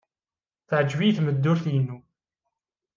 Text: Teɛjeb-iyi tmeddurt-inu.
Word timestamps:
Teɛjeb-iyi 0.67 1.13
tmeddurt-inu. 1.17 1.97